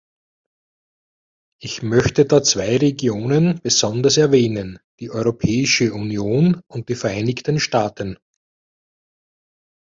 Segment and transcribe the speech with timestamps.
[1.61, 8.17] Ich möchte da zwei Regionen besonders erwähnen, die Europäische Union und die Vereinigten Staaten.